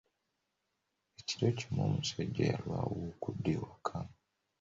[1.19, 3.97] Ekiro kimu, omusajja yalwawo okudda ewaka.